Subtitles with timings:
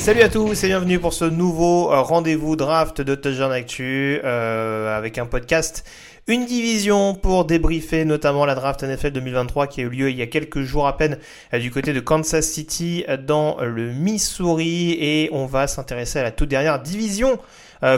[0.00, 4.96] Salut à tous et bienvenue pour ce nouveau euh, rendez-vous draft de Touchdown Actu euh,
[4.96, 5.86] avec un podcast
[6.26, 10.22] une division pour débriefer notamment la draft NFL 2023 qui a eu lieu il y
[10.22, 11.18] a quelques jours à peine
[11.52, 14.92] euh, du côté de Kansas City dans le Missouri.
[14.92, 17.38] Et on va s'intéresser à la toute dernière division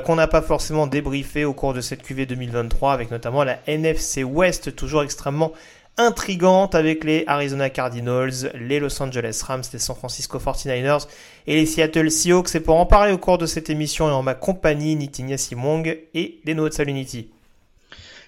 [0.04, 4.22] qu'on n'a pas forcément débriefé au cours de cette QV 2023 avec notamment la NFC
[4.22, 5.52] West toujours extrêmement
[5.98, 11.06] intrigante avec les Arizona Cardinals, les Los Angeles Rams, les San Francisco 49ers
[11.46, 12.54] et les Seattle Seahawks.
[12.54, 15.98] Et pour en parler au cours de cette émission et en ma compagnie, Nitinia Simong
[16.14, 16.80] et les nôtres.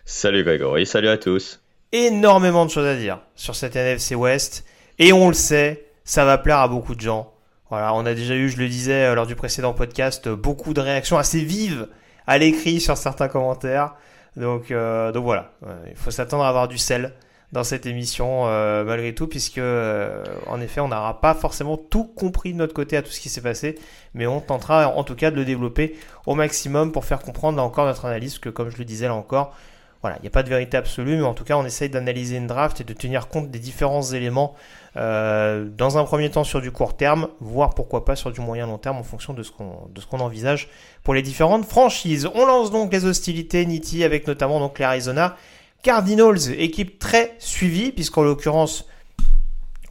[0.04, 1.60] Salut Grégory, salut à tous.
[1.92, 4.64] Énormément de choses à dire sur cette NFC West.
[4.98, 7.32] Et on le sait, ça va plaire à beaucoup de gens.
[7.70, 10.80] Voilà, on a déjà eu, je le disais euh, lors du précédent podcast, beaucoup de
[10.80, 11.88] réactions assez vives
[12.26, 13.94] à l'écrit sur certains commentaires.
[14.36, 15.52] Donc, euh, donc voilà,
[15.88, 17.14] il faut s'attendre à avoir du sel
[17.54, 22.52] dans cette émission euh, malgré tout, puisque en effet, on n'aura pas forcément tout compris
[22.52, 23.78] de notre côté à tout ce qui s'est passé,
[24.12, 27.62] mais on tentera en tout cas de le développer au maximum pour faire comprendre là
[27.62, 29.54] encore notre analyse, que comme je le disais là encore,
[30.02, 32.36] voilà, il n'y a pas de vérité absolue, mais en tout cas, on essaye d'analyser
[32.36, 34.54] une draft et de tenir compte des différents éléments
[34.96, 38.66] euh, dans un premier temps sur du court terme, voire pourquoi pas sur du moyen
[38.66, 40.68] long terme en fonction de ce qu'on de ce qu'on envisage
[41.04, 42.28] pour les différentes franchises.
[42.34, 45.36] On lance donc les hostilités Niti avec notamment donc l'Arizona
[45.84, 48.86] Cardinals, équipe très suivie puisqu'en l'occurrence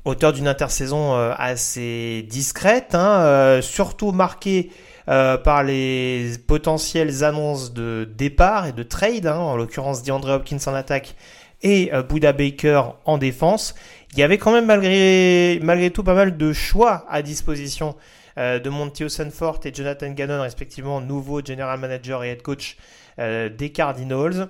[0.06, 4.72] auteur d'une intersaison euh, assez discrète, hein, euh, surtout marquée
[5.08, 10.58] euh, par les potentielles annonces de départ et de trade, hein, en l'occurrence DeAndre Hopkins
[10.66, 11.16] en attaque
[11.62, 13.76] et euh, Baker en défense.
[14.14, 17.96] Il y avait quand même malgré, malgré tout pas mal de choix à disposition
[18.36, 22.78] de Monty et Jonathan Gannon, respectivement nouveau general manager et head coach
[23.20, 24.50] des Cardinals.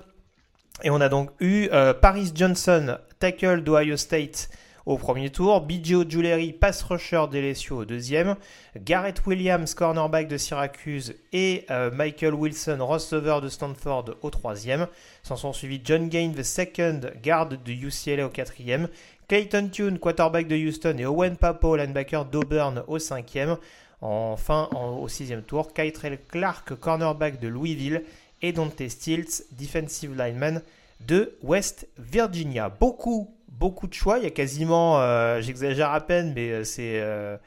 [0.82, 1.68] Et on a donc eu
[2.02, 4.48] Paris Johnson, tackle d'Ohio State,
[4.86, 8.36] au premier tour, BJ Jewelry, pass rusher d'LSU au deuxième,
[8.76, 14.86] Garrett Williams, cornerback de Syracuse et euh, Michael Wilson, receiver de Stanford au troisième.
[15.22, 18.88] S'en sont suivis John Gain, the second, garde de UCLA au quatrième,
[19.26, 23.56] Clayton Tune, quarterback de Houston et Owen Papo, linebacker d'Auburn au cinquième.
[24.02, 28.02] Enfin, au sixième tour, Kytrell Clark, cornerback de Louisville
[28.44, 30.60] et Dante Stilts, defensive lineman
[31.00, 32.68] de West Virginia.
[32.68, 34.18] Beaucoup beaucoup de choix.
[34.18, 37.38] Il y a quasiment, euh, j'exagère à peine, mais euh, c'est euh,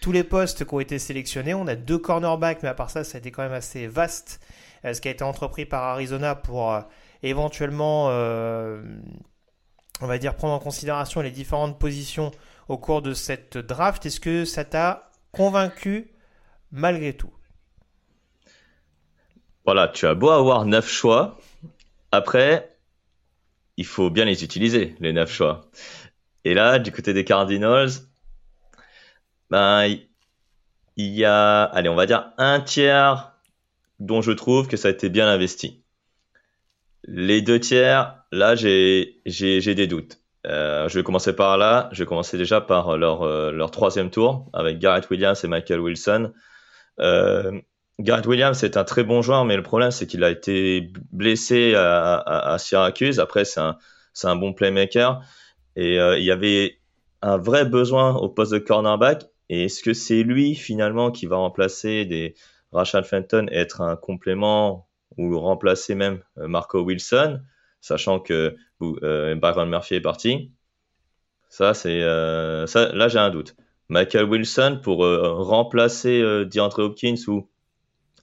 [0.00, 1.52] tous les postes qui ont été sélectionnés.
[1.52, 4.40] On a deux cornerbacks, mais à part ça, ça a été quand même assez vaste
[4.84, 6.78] ce qui a été entrepris par Arizona pour
[7.24, 12.30] éventuellement, on va dire, prendre en considération les différentes positions
[12.68, 14.06] au cours de cette draft.
[14.06, 16.12] Est-ce que ça t'a convaincu
[16.70, 17.35] malgré tout?
[19.66, 21.38] Voilà, tu as beau avoir neuf choix.
[22.12, 22.76] Après,
[23.76, 25.68] il faut bien les utiliser, les neuf choix.
[26.44, 27.90] Et là, du côté des Cardinals,
[29.50, 29.84] ben,
[30.96, 33.32] il y a, allez, on va dire un tiers
[33.98, 35.82] dont je trouve que ça a été bien investi.
[37.02, 40.20] Les deux tiers, là, j'ai, des doutes.
[40.46, 41.88] Euh, je vais commencer par là.
[41.90, 45.80] Je vais commencer déjà par leur, euh, leur troisième tour avec Garrett Williams et Michael
[45.80, 46.32] Wilson.
[47.00, 47.60] Euh,
[47.98, 51.74] Garrett Williams c'est un très bon joueur, mais le problème c'est qu'il a été blessé
[51.74, 53.20] à, Syracuse.
[53.20, 53.78] Après, c'est un,
[54.24, 55.22] un, bon playmaker.
[55.76, 56.78] Et euh, il y avait
[57.22, 59.24] un vrai besoin au poste de cornerback.
[59.48, 62.34] Et est-ce que c'est lui finalement qui va remplacer des
[62.72, 67.40] Rashad Fenton et être un complément ou remplacer même Marco Wilson,
[67.80, 70.52] sachant que Byron Murphy est parti?
[71.48, 72.00] Ça, c'est
[72.66, 72.92] ça.
[72.92, 73.56] Là, j'ai un doute.
[73.88, 77.48] Michael Wilson pour remplacer DeAndre Hopkins ou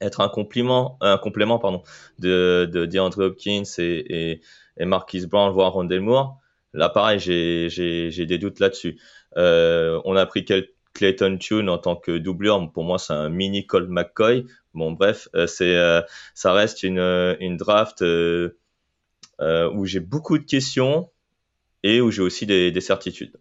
[0.01, 1.84] être un complément, un complément pardon,
[2.19, 4.42] de, de DeAndre Hopkins et, et,
[4.78, 6.40] et Marquis Brown, voire Rondell Moore.
[6.74, 9.00] Là, pareil, j'ai des doutes là-dessus.
[9.38, 10.44] Euh, on a pris
[10.94, 12.72] Clayton Tune en tant que doublure.
[12.72, 14.45] Pour moi, c'est un mini Colt McCoy.
[14.74, 16.01] Bon, bref, euh, c'est, euh,
[16.34, 17.00] ça reste une,
[17.39, 18.50] une draft euh,
[19.39, 21.12] où j'ai beaucoup de questions
[21.84, 23.38] et où j'ai aussi des, des certitudes.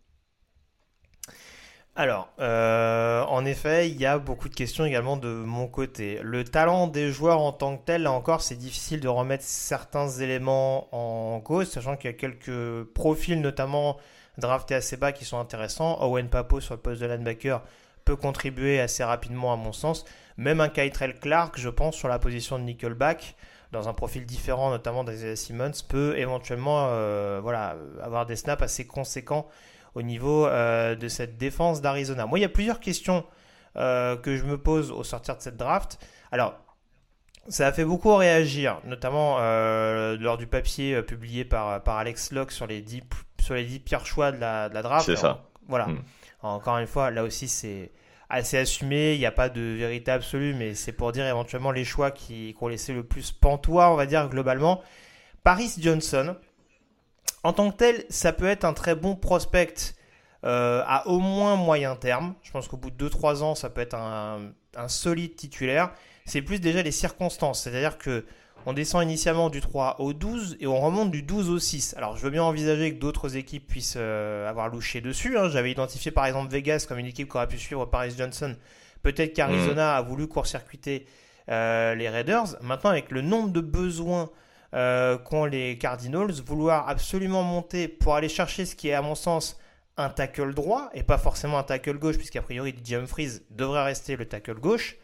[1.95, 6.21] Alors, euh, en effet, il y a beaucoup de questions également de mon côté.
[6.23, 10.09] Le talent des joueurs en tant que tel, là encore, c'est difficile de remettre certains
[10.09, 13.99] éléments en cause, sachant qu'il y a quelques profils, notamment
[14.39, 16.03] draftés assez bas, qui sont intéressants.
[16.03, 17.61] Owen Papo sur le poste de linebacker
[18.07, 20.07] peut contribuer assez rapidement à mon sens.
[20.39, 23.37] Même un Kytrell Clark, je pense, sur la position de Nickelback,
[23.71, 28.87] dans un profil différent, notamment d'Isaiah Simmons, peut éventuellement euh, voilà, avoir des snaps assez
[28.87, 29.47] conséquents
[29.95, 32.27] au niveau euh, de cette défense d'Arizona.
[32.27, 33.25] Moi, il y a plusieurs questions
[33.77, 35.99] euh, que je me pose au sortir de cette draft.
[36.31, 36.55] Alors,
[37.49, 42.53] ça a fait beaucoup réagir, notamment euh, lors du papier publié par, par Alex Locke
[42.53, 43.03] sur les 10,
[43.41, 45.07] sur les 10 pires choix de la, de la draft.
[45.07, 45.45] C'est ça.
[45.69, 45.87] Voilà.
[45.87, 45.99] Hmm.
[46.43, 47.93] Encore une fois, là aussi, c'est
[48.29, 49.15] assez assumé.
[49.15, 52.55] Il n'y a pas de vérité absolue, mais c'est pour dire éventuellement les choix qui,
[52.57, 54.83] qui ont laissé le plus pantois, on va dire, globalement.
[55.45, 56.37] Paris Johnson,
[57.45, 59.95] en tant que tel, ça peut être un très bon prospect
[60.45, 62.35] euh, à au moins moyen terme.
[62.43, 64.53] Je pense qu'au bout de 2-3 ans, ça peut être un,
[64.89, 65.93] solide titulaire.
[66.25, 67.63] C'est plus déjà les circonstances.
[67.63, 68.25] C'est-à-dire que
[68.65, 71.95] on descend initialement du 3 au 12 et on remonte du 12 au 6.
[71.97, 75.37] Alors je veux bien envisager que d'autres équipes puissent euh, avoir louché dessus.
[75.37, 75.49] Hein.
[75.49, 78.55] J'avais identifié par exemple Vegas comme une équipe qui aurait pu suivre Paris Johnson.
[79.03, 79.99] Peut-être qu'Arizona mmh.
[79.99, 81.07] a voulu court-circuiter
[81.49, 82.57] euh, les Raiders.
[82.63, 84.31] Maintenant avec le nombre de besoins
[84.75, 89.15] euh, qu'ont les Cardinals, vouloir absolument monter pour aller chercher ce qui est à mon
[89.15, 89.59] sens
[89.99, 94.17] un tackle droit et pas forcément un tackle gauche, puisqu'a priori DJ Humphries devrait rester
[94.17, 94.97] le tackle gauche.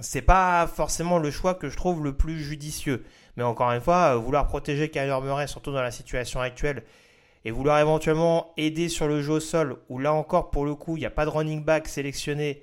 [0.00, 3.04] C'est pas forcément le choix que je trouve le plus judicieux.
[3.36, 6.84] Mais encore une fois, euh, vouloir protéger Kyler Murray, surtout dans la situation actuelle,
[7.44, 10.96] et vouloir éventuellement aider sur le jeu au sol, où là encore, pour le coup,
[10.96, 12.62] il n'y a pas de running back sélectionné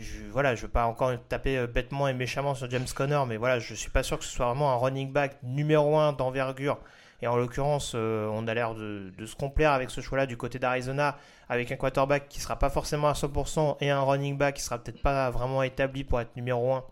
[0.00, 3.36] je, voilà, je veux pas encore taper euh, bêtement et méchamment sur James Conner, mais
[3.36, 6.78] voilà, je suis pas sûr que ce soit vraiment un running back numéro 1 d'envergure.
[7.22, 10.58] Et en l'occurrence, euh, on a l'air de, se complaire avec ce choix-là du côté
[10.58, 11.16] d'Arizona,
[11.48, 14.78] avec un quarterback qui sera pas forcément à 100% et un running back qui sera
[14.78, 16.84] peut-être pas vraiment établi pour être numéro 1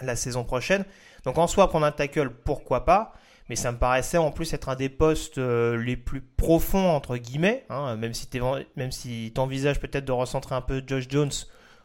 [0.00, 0.84] la saison prochaine.
[1.24, 3.12] Donc en soi, prendre un tackle, pourquoi pas?
[3.48, 7.16] Mais ça me paraissait en plus être un des postes euh, les plus profonds entre
[7.16, 11.32] guillemets, hein, même si tu envisages peut-être de recentrer un peu Josh Jones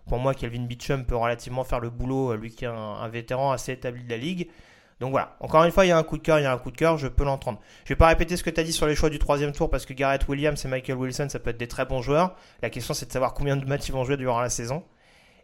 [0.08, 3.52] pour moi, Kelvin Beachum peut relativement faire le boulot, euh, lui qui est un, vétéran
[3.52, 4.50] assez établi de la ligue.
[5.00, 6.52] Donc voilà, encore une fois, il y a un coup de cœur, il y a
[6.52, 7.60] un coup de cœur, je peux l'entendre.
[7.84, 9.70] Je vais pas répéter ce que tu as dit sur les choix du troisième tour
[9.70, 12.36] parce que Garrett Williams et Michael Wilson, ça peut être des très bons joueurs.
[12.64, 14.84] La question, c'est de savoir combien de matchs ils vont jouer durant la saison.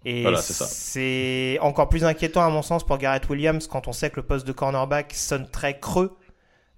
[0.05, 4.17] Et c'est encore plus inquiétant à mon sens pour Garrett Williams quand on sait que
[4.17, 6.17] le poste de cornerback sonne très creux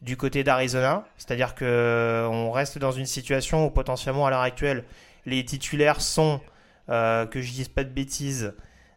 [0.02, 1.06] du côté d'Arizona.
[1.18, 4.84] C'est-à-dire que on reste dans une situation où potentiellement à l'heure actuelle,
[5.26, 6.55] les titulaires sont euh,
[6.88, 8.54] que je dise pas de bêtises.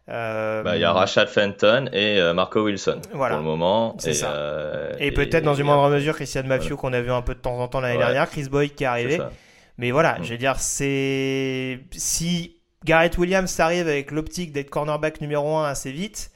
[0.09, 3.35] Euh, bah, il y a Rashad Fenton et euh, Marco Wilson voilà.
[3.35, 3.95] pour le moment.
[4.05, 4.89] Et, ça.
[4.97, 7.59] et, peut-être dans une moindre mesure Christian Mathieu qu'on a vu un peu de temps
[7.59, 9.19] en temps l'année dernière, Chris Boyd qui est arrivé.
[9.77, 10.23] Mais voilà, mm.
[10.23, 15.91] je veux dire, c'est si Garrett Williams arrive avec l'optique d'être cornerback numéro 1 assez
[15.91, 16.31] vite,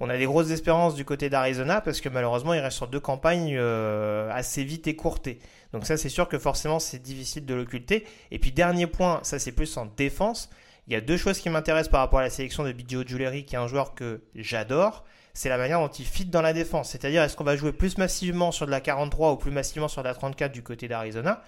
[0.00, 3.00] on a des grosses espérances du côté d'Arizona parce que malheureusement il reste sur deux
[3.00, 5.38] campagnes assez vite écourtées.
[5.72, 8.04] Donc ça c'est sûr que forcément c'est difficile de l'occulter.
[8.32, 10.50] Et puis dernier point, ça c'est plus en défense.
[10.88, 13.44] Il y a deux choses qui m'intéressent par rapport à la sélection de Biggio Jewelry,
[13.44, 15.04] qui est un joueur que j'adore.
[15.34, 16.88] C'est la manière dont il fit dans la défense.
[16.88, 20.02] C'est-à-dire, est-ce qu'on va jouer plus massivement sur de la 43 ou plus massivement sur
[20.02, 21.42] de la 34 du côté d'Arizona?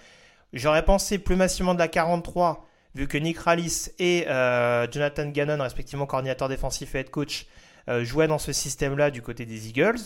[0.53, 5.63] J'aurais pensé plus massivement de la 43, vu que Nick Rallis et euh, Jonathan Gannon,
[5.63, 7.47] respectivement coordinateur défensif et head coach,
[7.89, 10.01] euh, jouaient dans ce système-là du côté des Eagles.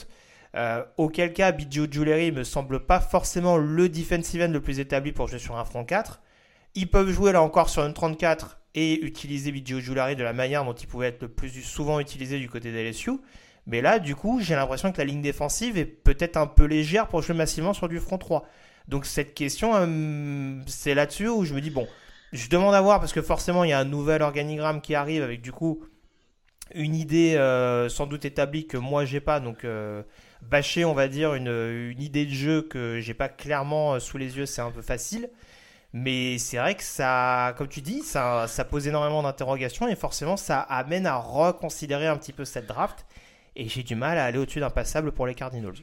[0.55, 5.11] Euh, auquel cas, Biggio Jewelry me semble pas forcément le defensive end le plus établi
[5.11, 6.21] pour jouer sur un front 4.
[6.75, 10.65] Ils peuvent jouer là encore sur une 34 et utiliser Biggio Jewelry de la manière
[10.65, 13.11] dont il pouvait être le plus souvent utilisé du côté LSU.
[13.67, 17.07] Mais là, du coup, j'ai l'impression que la ligne défensive est peut-être un peu légère
[17.07, 18.45] pour jouer massivement sur du front 3.
[18.87, 21.87] Donc cette question, euh, c'est là-dessus où je me dis, bon,
[22.33, 25.23] je demande à voir parce que forcément, il y a un nouvel organigramme qui arrive
[25.23, 25.83] avec du coup
[26.73, 29.39] une idée euh, sans doute établie que moi j'ai pas.
[29.39, 30.03] Donc euh,
[30.43, 34.37] bâcher, on va dire, une, une idée de jeu que j'ai pas clairement sous les
[34.37, 35.29] yeux, c'est un peu facile.
[35.97, 40.35] Mais c'est vrai que ça, comme tu dis, ça, ça pose énormément d'interrogations et forcément
[40.35, 43.05] ça amène à reconsidérer un petit peu cette draft.
[43.55, 45.77] Et j'ai du mal à aller au-dessus d'un passable pour les Cardinals.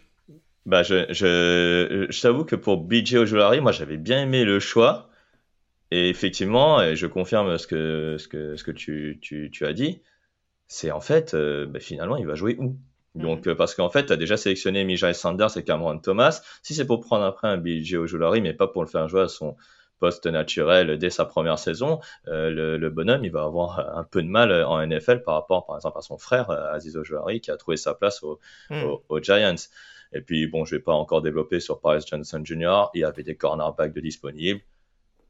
[0.67, 5.09] Bah, je, je, je t'avoue que pour BJ Ojolari, moi j'avais bien aimé le choix.
[5.91, 9.73] Et effectivement, et je confirme ce que, ce que, ce que tu, tu, tu as
[9.73, 10.03] dit,
[10.69, 12.77] c'est en fait, euh, bah, finalement, il va jouer où?
[13.15, 16.43] Donc, euh, parce qu'en fait, tu as déjà sélectionné Mijay Sanders et Cameron Thomas.
[16.63, 19.29] Si c'est pour prendre après un BJ Ojolari, mais pas pour le faire jouer à
[19.29, 19.57] son
[20.03, 24.21] poste naturel dès sa première saison, euh, le, le, bonhomme, il va avoir un peu
[24.21, 27.57] de mal en NFL par rapport, par exemple, à son frère, Aziz Ojolari, qui a
[27.57, 28.41] trouvé sa place au,
[28.71, 28.83] mm.
[28.83, 29.55] au, aux Giants.
[30.13, 32.87] Et puis, bon, je vais pas encore développer sur Paris Johnson Jr.
[32.95, 34.61] Il y avait des cornerbacks de disponibles.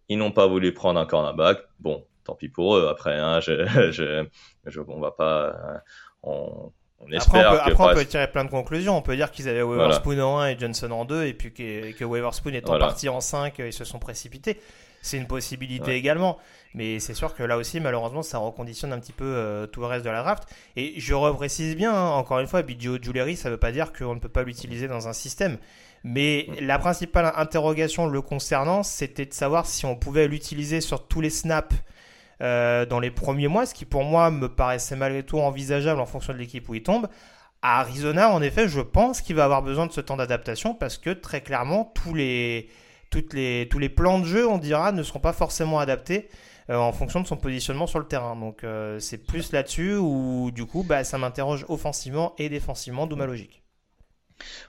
[0.09, 1.59] Ils n'ont pas voulu prendre un cornerback.
[1.79, 2.89] Bon, tant pis pour eux.
[2.89, 4.25] Après, hein, je, je,
[4.65, 5.83] je, on va pas,
[6.23, 6.73] on,
[7.07, 8.97] on espère après, on peut, après on peut, tirer plein de conclusions.
[8.97, 10.27] On peut dire qu'ils avaient Weatherspoon voilà.
[10.27, 12.87] en 1 et Johnson en 2, et puis que, que Weatherspoon étant voilà.
[12.87, 14.59] parti en 5, ils se sont précipités.
[15.03, 15.99] C'est une possibilité ouais.
[15.99, 16.39] également.
[16.75, 19.87] Mais c'est sûr que là aussi, malheureusement, ça reconditionne un petit peu euh, tout le
[19.87, 20.45] reste de la draft.
[20.77, 23.93] Et je reprécise bien, hein, encore une fois, Biggio Juleri, ça ne veut pas dire
[23.93, 25.59] qu'on ne peut pas l'utiliser dans un système.
[26.05, 31.21] Mais la principale interrogation le concernant, c'était de savoir si on pouvait l'utiliser sur tous
[31.21, 31.77] les snaps
[32.43, 36.07] euh, dans les premiers mois, ce qui pour moi me paraissait malgré tout envisageable en
[36.07, 37.07] fonction de l'équipe où il tombe.
[37.63, 40.99] À Arizona, en effet, je pense qu'il va avoir besoin de ce temps d'adaptation parce
[40.99, 42.69] que très clairement, tous les,
[43.11, 46.29] toutes les, tous les plans de jeu, on dira, ne seront pas forcément adaptés
[46.69, 48.35] euh, en fonction de son positionnement sur le terrain.
[48.35, 53.15] Donc euh, c'est plus là-dessus où du coup, bah, ça m'interroge offensivement et défensivement, d'où
[53.15, 53.63] ma logique.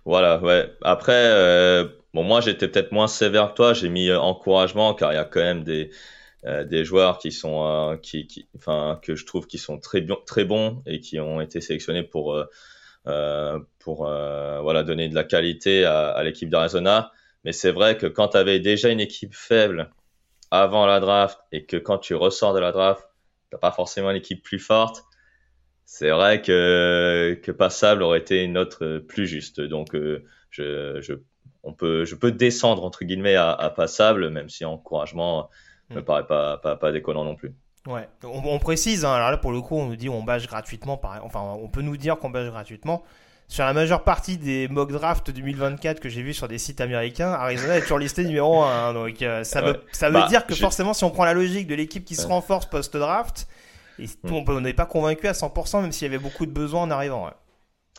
[0.06, 0.72] Voilà, ouais.
[0.84, 3.74] Après, bon, moi j'étais peut-être moins sévère que toi.
[3.74, 5.90] J'ai mis encouragement car il y a quand même des
[6.46, 10.02] des joueurs qui sont euh, que je trouve qui sont très
[10.44, 12.36] bons et qui ont été sélectionnés pour
[13.08, 17.12] euh, pour voilà donner de la qualité à, à l'équipe d'Arizona.
[17.46, 19.92] Mais c'est vrai que quand tu avais déjà une équipe faible
[20.52, 23.08] avant la draft et que quand tu ressors de la draft
[23.50, 25.04] t'as pas forcément une équipe plus forte
[25.86, 29.62] c'est vrai que que passable aurait été une autre plus juste.
[29.62, 29.96] Donc
[30.50, 31.14] je, je
[31.64, 35.50] on peut je peux descendre entre guillemets à, à passable même si encouragement
[35.94, 37.54] me paraît pas, pas, pas déconnant non plus.
[37.88, 40.48] Ouais, on, on précise, hein, alors là pour le coup on nous dit on bâche
[40.48, 41.20] gratuitement, pareil.
[41.24, 43.04] enfin on peut nous dire qu'on bâche gratuitement.
[43.50, 47.32] Sur la majeure partie des mock drafts 2024 que j'ai vu sur des sites américains,
[47.34, 48.72] Arizona est toujours listé numéro 1.
[48.72, 51.34] Hein, donc euh, ça veut, ça veut bah, dire que forcément si on prend la
[51.34, 53.48] logique de l'équipe qui se renforce post-draft,
[54.00, 54.06] mm.
[54.32, 57.26] on n'est pas convaincu à 100% même s'il y avait beaucoup de besoins en arrivant.
[57.26, 57.32] Ouais.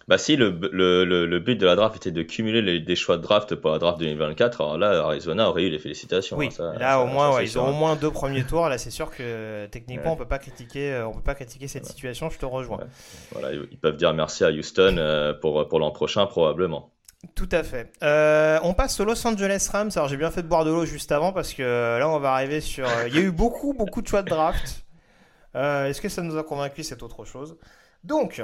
[0.06, 3.16] Bah si le, le, le, but de la draft était de cumuler les, des choix
[3.16, 6.36] de draft pour la draft 2024, alors là Arizona aurait eu les félicitations.
[6.36, 8.44] Oui, hein, ça, là ça, au moins ça, ouais, ils ont au moins deux premiers
[8.44, 8.68] tours.
[8.68, 10.12] Là c'est sûr que techniquement ouais.
[10.12, 11.88] on peut pas critiquer, euh, on peut pas critiquer cette ouais.
[11.88, 12.28] situation.
[12.28, 12.80] Je te rejoins.
[13.32, 16.90] Voilà, ils peuvent dire merci à Houston euh, pour pour l'an prochain probablement.
[17.34, 17.90] Tout à fait.
[18.02, 19.90] Euh, on passe au Los Angeles Rams.
[19.96, 22.32] Alors j'ai bien fait de boire de l'eau juste avant parce que là on va
[22.32, 22.86] arriver sur.
[23.06, 24.84] Il y a eu beaucoup beaucoup de choix de draft.
[25.54, 27.56] Est-ce que ça nous a convaincu C'est autre chose?
[28.02, 28.42] Donc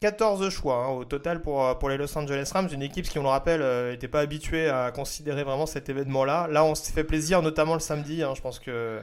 [0.00, 3.18] 14 choix hein, au total pour, euh, pour les Los Angeles Rams, une équipe qui,
[3.18, 6.46] on le rappelle, n'était euh, pas habituée à considérer vraiment cet événement-là.
[6.48, 8.22] Là, on s'est fait plaisir, notamment le samedi.
[8.22, 9.00] Hein, je pense que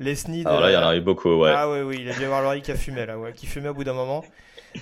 [0.00, 0.46] les Sneed.
[0.46, 1.52] Alors là, il y en a eu beaucoup, ouais.
[1.54, 3.46] Ah oui, oui, il a dû y avoir l'oreille qui a fumé, là, ouais, qui
[3.46, 4.24] fumait au bout d'un moment.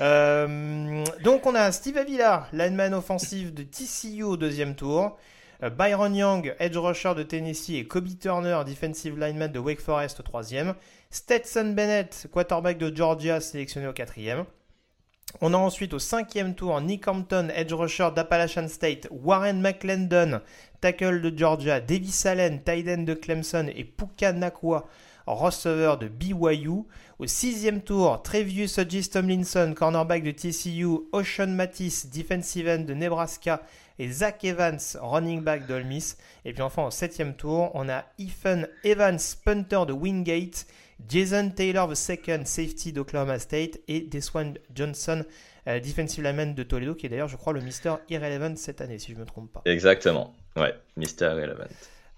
[0.00, 5.18] Euh, donc, on a Steve Avila, lineman offensif de TCU au deuxième tour.
[5.76, 10.22] Byron Young, edge rusher de Tennessee, et Kobe Turner, defensive lineman de Wake Forest au
[10.22, 10.74] troisième.
[11.10, 14.46] Stetson Bennett, quarterback de Georgia, sélectionné au quatrième.
[15.40, 20.40] On a ensuite au cinquième tour Nick Hampton, edge rusher d'Appalachian State, Warren McClendon,
[20.80, 24.86] tackle de Georgia, Davis Allen, tight end de Clemson et Puka Nakwa,
[25.26, 26.84] receveur de BYU.
[27.18, 33.62] Au sixième tour, Trevius Hodges Tomlinson, cornerback de TCU, Ocean Matisse, defensive end de Nebraska
[33.98, 36.16] et Zach Evans, running back Miss.
[36.44, 40.66] Et puis enfin au septième tour, on a Ethan Evans, punter de Wingate
[41.08, 45.24] Jason Taylor, the second safety d'Oklahoma State, et Deswan Johnson,
[45.66, 48.98] euh, defensive lineman de Toledo, qui est d'ailleurs, je crois, le Mister Irrelevant cette année,
[48.98, 49.62] si je ne me trompe pas.
[49.64, 51.64] Exactement, ouais, Mister Irrelevant.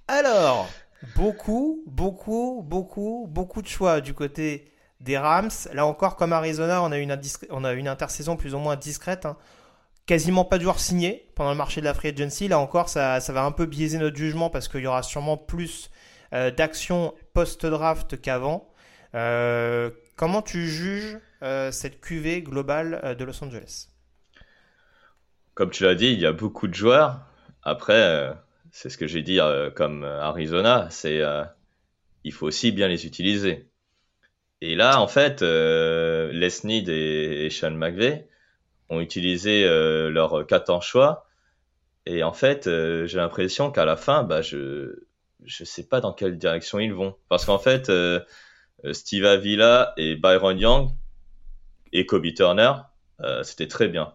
[0.09, 0.69] Alors,
[1.17, 4.71] beaucoup, beaucoup, beaucoup, beaucoup de choix du côté
[5.01, 5.51] des Rams.
[5.73, 7.19] Là encore, comme Arizona, on a une,
[7.51, 9.27] on a une intersaison plus ou moins discrète.
[9.27, 9.37] Hein.
[10.07, 12.49] Quasiment pas de joueurs signés pendant le marché de la free agency.
[12.49, 15.37] Là encore, ça, ça va un peu biaiser notre jugement parce qu'il y aura sûrement
[15.37, 15.91] plus
[16.33, 18.69] euh, d'actions post-draft qu'avant.
[19.15, 23.89] Euh, comment tu juges euh, cette QV globale euh, de Los Angeles?
[25.55, 27.21] Comme tu l'as dit, il y a beaucoup de joueurs.
[27.63, 28.35] Après,
[28.71, 29.39] c'est ce que j'ai dit
[29.77, 31.21] comme Arizona, c'est
[32.25, 33.69] il faut aussi bien les utiliser.
[34.63, 38.27] Et là, en fait, Les Snead et, et Sean McVay
[38.89, 39.65] ont utilisé
[40.09, 41.29] leurs 14 choix.
[42.07, 45.05] Et en fait, j'ai l'impression qu'à la fin, bah, je
[45.45, 47.15] je sais pas dans quelle direction ils vont.
[47.29, 47.93] Parce qu'en fait,
[48.93, 50.91] Steve Avila et Byron Young
[51.93, 52.73] et Kobe Turner,
[53.43, 54.15] c'était très bien.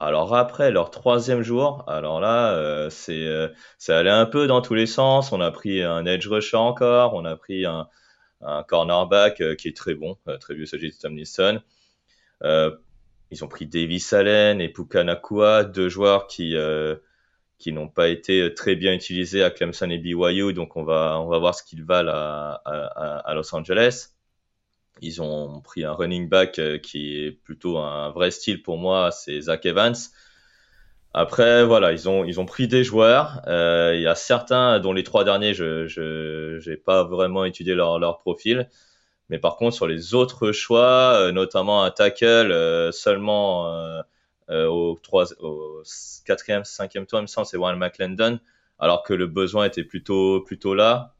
[0.00, 4.86] Alors après, leur troisième jour, alors là, c'est ça allait un peu dans tous les
[4.86, 5.30] sens.
[5.30, 7.88] On a pris un edge rusher encore, on a pris un,
[8.40, 11.60] un cornerback qui est très bon, très vieux, s'agit de Tomlinson.
[12.42, 16.56] ils ont pris Davis Allen et Pukanakua, deux joueurs qui
[17.60, 21.28] qui n'ont pas été très bien utilisés à Clemson et BYU, donc on va, on
[21.28, 24.08] va voir ce qu'ils valent à, à, Los Angeles.
[25.02, 29.10] Ils ont pris un running back euh, qui est plutôt un vrai style pour moi,
[29.10, 29.94] c'est Zach Evans.
[31.12, 33.42] Après, voilà, ils ont, ils ont pris des joueurs.
[33.46, 37.98] Euh, il y a certains dont les trois derniers, je n'ai pas vraiment étudié leur,
[37.98, 38.68] leur profil.
[39.28, 44.00] Mais par contre, sur les autres choix, euh, notamment un tackle seulement euh,
[44.50, 48.40] au, 3, au 4e, 5e tour, il me semble, c'est Warren McClendon,
[48.78, 51.14] alors que le besoin était plutôt, plutôt là.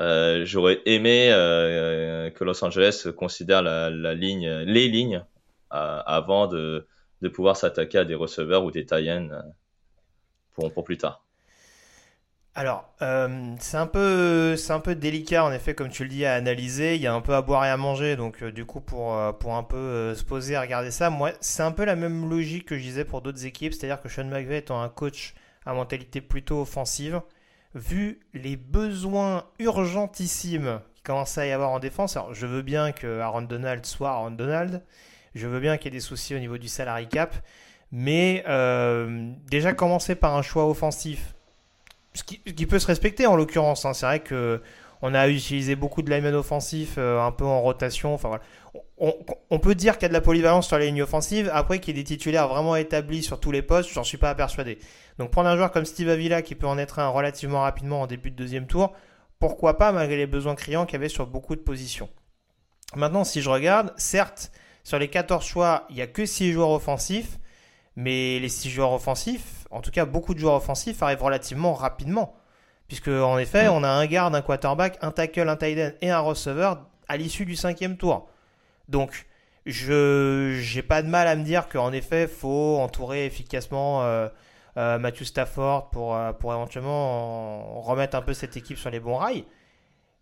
[0.00, 5.24] Euh, j'aurais aimé euh, que Los Angeles considère la, ligne, les lignes
[5.70, 6.86] avant de,
[7.22, 9.10] de pouvoir s'attaquer à des receveurs ou des tie
[10.52, 11.25] pour, pour plus tard.
[12.58, 14.56] Alors, euh, c'est un peu,
[14.94, 16.96] délicat en effet, comme tu le dis, à analyser.
[16.96, 19.14] Il y a un peu à boire et à manger, donc euh, du coup, pour,
[19.14, 22.64] euh, un peu se poser à regarder ça, moi, c'est un peu la même logique
[22.64, 25.34] que je disais pour d'autres équipes, c'est-à-dire que Sean McVay étant un coach
[25.66, 27.20] à mentalité plutôt offensive,
[27.74, 32.16] vu les besoins urgentissimes qui commencent à y avoir en défense.
[32.16, 34.82] Alors, je veux bien que Aaron Donald soit Aaron Donald,
[35.34, 37.34] je veux bien qu'il y ait des soucis au niveau du salary cap,
[37.92, 38.44] mais
[39.50, 41.35] déjà commencer par un choix offensif
[42.16, 43.84] ce qui, peut se respecter en l'occurrence.
[43.84, 43.92] Hein.
[43.92, 44.60] C'est vrai que
[45.02, 48.14] on a utilisé beaucoup de linemen offensifs euh, un peu en rotation.
[48.14, 48.40] Enfin,
[48.96, 51.50] on, peut dire qu'il y a de la polyvalence sur les lignes offensives.
[51.52, 54.34] Après, qu'il y ait des titulaires vraiment établis sur tous les postes, j'en suis pas
[54.34, 54.78] persuadé.
[55.18, 58.06] Donc, prendre un joueur comme Steve Avila qui peut en être un relativement rapidement en
[58.06, 58.94] début de deuxième tour,
[59.38, 62.08] pourquoi pas, malgré les besoins criants qu'il y avait sur beaucoup de positions.
[62.94, 64.50] Maintenant, si je regarde, certes,
[64.82, 67.38] sur les 14 choix, il n'y a que 6 joueurs offensifs,
[67.96, 72.36] mais les 6 joueurs offensifs, en tout cas beaucoup de joueurs offensifs arrivent relativement rapidement.
[72.88, 76.10] Puisque en effet, on a un garde, un quarterback, un tackle, un tight end et
[76.10, 78.28] un receveur à l'issue du cinquième tour.
[78.88, 79.26] Donc,
[79.64, 84.28] je j'ai pas de mal à me dire qu'en effet, faut entourer efficacement euh,
[84.76, 89.16] euh, Matthew Stafford pour, euh, pour éventuellement remettre un peu cette équipe sur les bons
[89.16, 89.44] rails.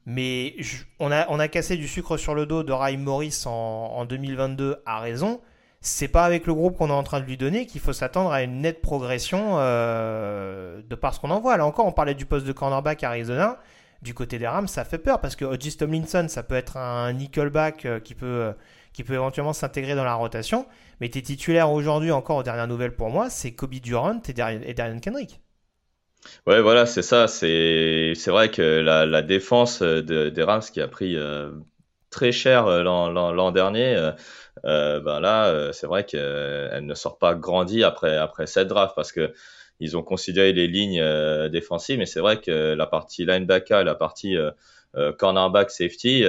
[0.07, 0.57] Mais
[1.01, 4.05] on, a, on a cassé du sucre sur le dos de Ray Morris en, en
[4.05, 5.41] 2022 à raison
[5.85, 8.33] c'est pas avec le groupe qu'on est en train de lui donner qu'il faut s'attendre
[8.33, 11.59] à une nette progression euh, de par ce qu'on en voit.
[11.59, 13.61] Là encore, on parlait du poste de cornerback à Arizona.
[14.01, 17.13] Du côté des Rams, ça fait peur parce que Hodges Tomlinson, ça peut être un
[17.13, 18.53] nickelback euh, qui peut, euh,
[18.95, 20.67] qui peut éventuellement s'intégrer dans la rotation.
[21.03, 25.01] Mais tes titulaires aujourd'hui, encore aux dernières nouvelles pour moi, c'est Kobe Durant et Darian
[25.01, 25.43] Kendrick.
[26.47, 27.29] Ouais, voilà, c'est ça.
[27.29, 31.19] C'est vrai que la, défense des Rams qui a pris
[32.09, 34.13] très cher l'an dernier
[34.63, 39.13] ben là, euh, c'est vrai qu'elle ne sort pas grandie après, après cette draft parce
[39.13, 39.33] que
[39.81, 43.85] ils ont considéré les lignes euh, défensives, mais c'est vrai que la partie linebacker et
[43.85, 44.37] la partie
[45.19, 46.25] cornerback safety,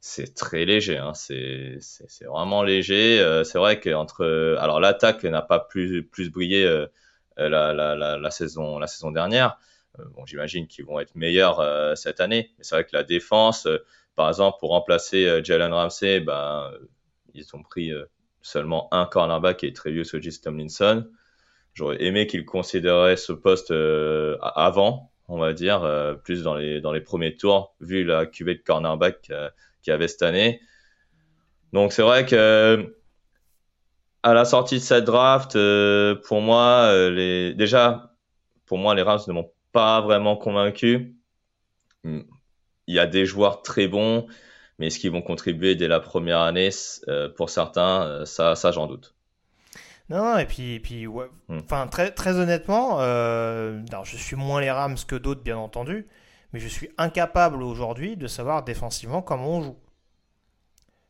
[0.00, 0.96] c'est très léger.
[0.98, 1.12] Hein.
[1.14, 1.80] C'est
[2.24, 3.18] vraiment léger.
[3.44, 4.24] c'est vrai qu'entre.
[4.60, 6.64] Alors, l'attaque n'a pas plus, plus brillé
[7.36, 9.58] la, la, saison, la saison dernière.
[10.14, 12.52] bon, j'imagine qu'ils vont être meilleurs cette année.
[12.56, 13.66] Mais c'est vrai que la défense,
[14.14, 16.70] par exemple, pour remplacer Jalen Ramsey, ben
[17.34, 18.04] ils ont pris euh,
[18.42, 21.06] seulement un cornerback qui est très vieux, Sojis Tomlinson.
[21.74, 26.80] J'aurais aimé qu'ils considéraient ce poste euh, avant, on va dire, euh, plus dans les,
[26.80, 30.60] dans les premiers tours, vu la cuvée de cornerback qu'il y avait cette année.
[31.72, 32.96] Donc c'est vrai que
[34.22, 35.52] à la sortie de cette draft,
[36.26, 36.92] pour moi,
[37.54, 38.14] déjà,
[38.66, 41.16] pour moi, les Rams ne m'ont pas vraiment convaincu.
[42.04, 42.24] Il
[42.88, 44.26] y a des joueurs très bons,
[44.80, 46.70] mais est-ce qu'ils vont contribuer dès la première année
[47.06, 49.14] euh, Pour certains, euh, ça, ça j'en doute.
[50.08, 51.26] Non, non, et puis, et puis ouais.
[51.48, 51.58] Hmm.
[51.62, 56.08] enfin, très, très honnêtement, euh, je suis moins les Rams que d'autres, bien entendu,
[56.52, 59.76] mais je suis incapable aujourd'hui de savoir défensivement comment on joue.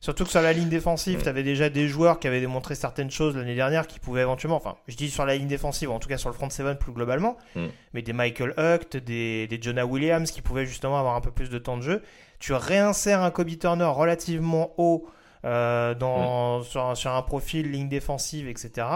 [0.00, 1.22] Surtout que sur la ligne défensive, mm.
[1.22, 4.56] tu avais déjà des joueurs qui avaient démontré certaines choses l'année dernière qui pouvaient éventuellement,
[4.56, 6.92] enfin, je dis sur la ligne défensive, en tout cas sur le front seven plus
[6.92, 7.66] globalement, mm.
[7.94, 11.50] mais des Michael Huck, des, des Jonah Williams qui pouvaient justement avoir un peu plus
[11.50, 12.02] de temps de jeu.
[12.40, 15.06] Tu réinsères un Kobe Turner relativement haut
[15.44, 18.86] euh, dans, sur, un profil ligne défensive, etc.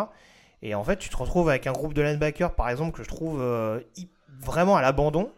[0.62, 3.09] Et en fait, tu te retrouves avec un groupe de linebackers, par exemple, que je
[3.09, 3.80] trouve euh,
[4.40, 5.30] vraiment à l'abandon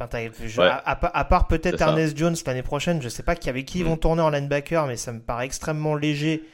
[0.00, 3.96] à, part peut-être Ernest Jones l'année prochaine, je sais pas qui avec qui ils vont
[3.96, 4.00] mm.
[4.00, 6.44] tourner en linebacker, mais ça me paraît extrêmement léger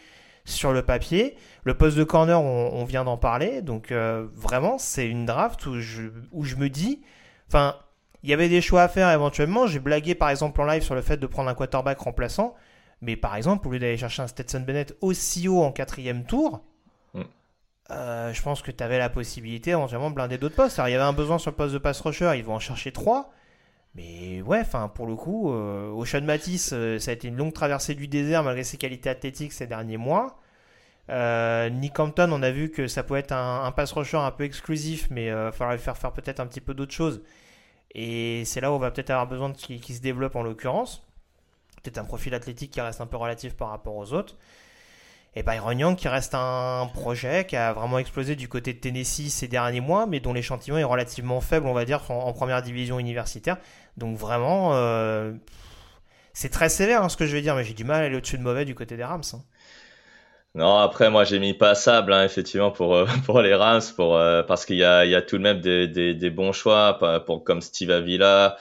[0.44, 1.36] sur le papier.
[1.64, 5.80] Le poste de corner, on, vient d'en parler, donc euh, vraiment c'est une draft où
[5.80, 7.02] je, où je me dis,
[7.48, 7.76] enfin,
[8.28, 9.66] il y avait des choix à faire éventuellement.
[9.66, 12.54] J'ai blagué par exemple en live sur le fait de prendre un quarterback remplaçant.
[13.00, 16.62] Mais par exemple, au lieu d'aller chercher un Stetson Bennett aussi haut en quatrième tour,
[17.14, 17.22] Mm.
[17.90, 20.78] euh, je pense que tu avais la possibilité éventuellement de blinder d'autres postes.
[20.78, 22.58] Alors, il y avait un besoin sur le poste de pass rusher, ils vont en
[22.58, 23.32] chercher trois.
[23.94, 27.54] Mais ouais, enfin pour le coup, euh, Ocean Matisse, euh, ça a été une longue
[27.54, 30.36] traversée du désert malgré ses qualités athlétiques ces derniers mois.
[31.08, 34.30] Euh, Nick Hampton, on a vu que ça pouvait être un, un pass rusher un
[34.32, 37.22] peu exclusif, mais il faudra lui faire faire peut-être un petit peu d'autres choses.
[37.94, 40.42] Et c'est là où on va peut-être avoir besoin de qui, qui se développe en
[40.42, 41.02] l'occurrence.
[41.82, 44.36] Peut-être un profil athlétique qui reste un peu relatif par rapport aux autres.
[45.34, 49.30] Et Byron Young qui reste un projet qui a vraiment explosé du côté de Tennessee
[49.30, 52.62] ces derniers mois, mais dont l'échantillon est relativement faible, on va dire, en, en première
[52.62, 53.58] division universitaire.
[53.96, 55.32] Donc vraiment, euh,
[56.32, 58.16] c'est très sévère hein, ce que je vais dire, mais j'ai du mal à aller
[58.16, 59.22] au-dessus de mauvais du côté des Rams.
[59.32, 59.42] hein.
[60.54, 64.42] Non, après, moi, j'ai mis passable, hein, effectivement, pour, euh, pour les Rams, pour, euh,
[64.42, 66.98] parce qu'il y a, il y a tout de même des, des, des bons choix,
[67.26, 68.56] pour, comme Steve Avila,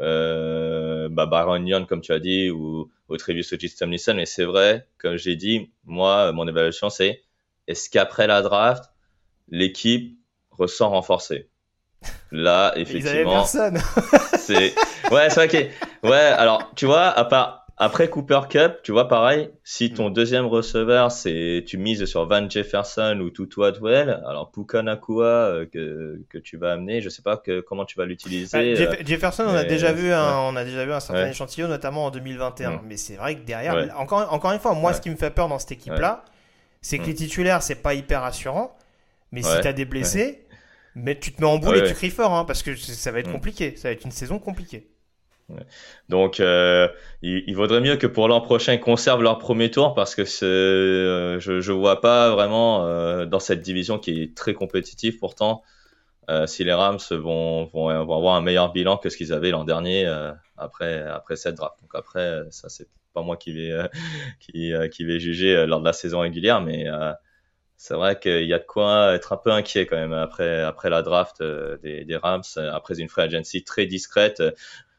[0.00, 4.14] euh, bah, Baron Young, comme tu as dit, ou, ou Trevius Ogis Tomlinson.
[4.16, 7.22] Mais c'est vrai, comme j'ai dit, moi, mon évaluation, c'est
[7.66, 8.84] est-ce qu'après la draft,
[9.48, 10.18] l'équipe
[10.50, 11.48] ressort renforcée?
[12.30, 13.78] Là, Ils effectivement, personne.
[14.36, 14.72] c'est
[15.10, 16.14] ouais, c'est vrai que ouais.
[16.14, 19.50] Alors, tu vois, à part après Cooper Cup, tu vois, pareil.
[19.62, 24.82] Si ton deuxième receveur, c'est tu mises sur Van Jefferson ou Tutu Atwell, alors Puka
[24.82, 28.08] Nakua euh, que que tu vas amener, je sais pas que comment tu vas Bah,
[28.08, 28.74] l'utiliser.
[28.76, 30.48] Jeff- euh, Jefferson, on a déjà vu un, ouais.
[30.52, 31.30] on a déjà vu un certain Ouais.
[31.30, 32.70] échantillon, notamment en 2021.
[32.72, 32.80] Mm.
[32.86, 33.90] Mais c'est vrai que derrière, Ouais.
[33.96, 36.24] encore, encore une fois, moi, ce qui me fait peur dans cette équipe-là,
[36.80, 38.76] c'est que les titulaires, c'est pas hyper rassurant.
[39.32, 39.60] Mais si Ouais.
[39.60, 40.46] t'as des blessés,
[40.94, 43.20] mais tu te mets en boule et tu cries fort, hein, parce que ça va
[43.20, 43.76] être compliqué.
[43.76, 44.88] Ça va être une saison compliquée.
[46.08, 46.88] Donc, euh,
[47.22, 50.22] il, il vaudrait mieux que pour l'an prochain, ils conservent leur premier tour parce que
[50.44, 55.62] euh, je, je vois pas vraiment euh, dans cette division qui est très compétitive pourtant
[56.30, 59.50] euh, si les Rams vont, vont, vont avoir un meilleur bilan que ce qu'ils avaient
[59.50, 61.80] l'an dernier euh, après, après cette draft.
[61.80, 63.72] Donc après, euh, ça c'est pas moi qui vais,
[64.40, 66.86] qui, qui vais juger lors de la saison régulière, mais
[67.76, 70.90] c'est vrai qu'il y a de quoi être un peu inquiet quand même après, après
[70.90, 74.42] la draft des, des Rams, après une free agency très discrète.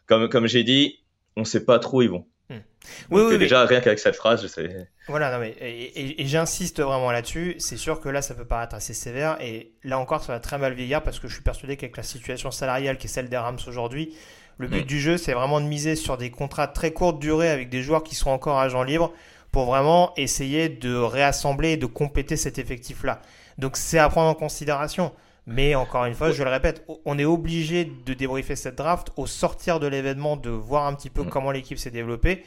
[0.09, 0.99] Comme, comme j'ai dit,
[1.37, 2.25] on sait pas trop où ils vont.
[2.49, 2.55] Hmm.
[2.55, 2.63] Donc,
[3.11, 4.87] Oui, oui, euh, mais- déjà, rien qu'avec cette phrase, je sais.
[5.07, 7.55] Voilà, non mais et, et- et j'insiste vraiment là-dessus.
[7.59, 10.57] C'est sûr que là, ça peut paraître assez sévère et là encore, ça va très
[10.57, 13.37] mal vieillir parce que je suis persuadé qu'avec la situation salariale qui est celle des
[13.37, 14.13] Rams aujourd'hui,
[14.57, 14.87] le but Mm.
[14.87, 17.81] du jeu, c'est vraiment de miser sur des contrats de très courte durée avec des
[17.83, 19.13] joueurs qui sont encore agents libres
[19.51, 23.21] pour vraiment essayer de réassembler et de compléter cet effectif-là.
[23.59, 25.11] Donc c'est à prendre en considération.
[25.51, 29.25] Mais encore une fois, je le répète, on est obligé de débriefer cette draft au
[29.25, 31.29] sortir de l'événement, de voir un petit peu Mm.
[31.29, 32.43] comment l'équipe s'est développée.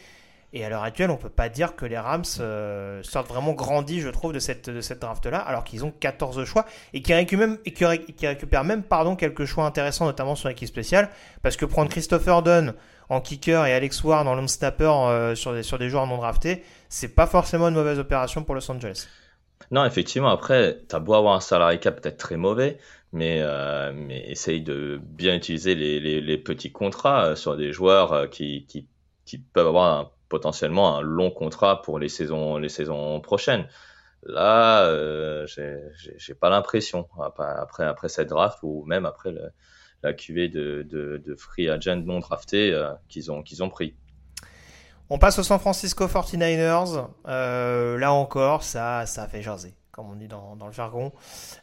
[0.55, 4.01] Et à l'heure actuelle, on peut pas dire que les Rams euh, sortent vraiment grandis,
[4.03, 7.49] je trouve, de cette, de cette draft-là, alors qu'ils ont 14 choix et qui récupèrent
[7.49, 11.09] même, et qui ré- qui récupèrent même pardon, quelques choix intéressants, notamment sur l'équipe spéciale.
[11.43, 12.75] Parce que prendre Christopher Dunn
[13.09, 16.19] en kicker et Alex Ward en long snapper euh, sur, des, sur des joueurs non
[16.19, 19.09] draftés, c'est pas forcément une mauvaise opération pour Los Angeles.
[19.71, 22.79] Non, effectivement, après, t'as beau avoir un salarié cap peut-être très mauvais,
[23.13, 28.27] mais, euh, mais essaye de bien utiliser les, petits contrats euh, sur des joueurs euh,
[28.27, 28.89] qui, qui,
[29.55, 33.67] peuvent avoir potentiellement un long contrat pour les saisons, les saisons prochaines.
[34.25, 34.87] Là,
[35.47, 39.51] j'ai- pas l'impression, après, après, cette draft ou même après le-
[40.03, 40.83] la cuvée de,
[41.39, 43.97] free agent non draftés euh, qu'ils ont, qu'ils ont pris.
[45.15, 47.07] On passe aux San Francisco 49ers.
[47.29, 51.13] Euh, là encore, ça, ça fait jaser, comme on dit dans, dans le jargon.